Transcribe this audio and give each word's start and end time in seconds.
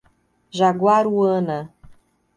Jaguaruana 0.57 1.57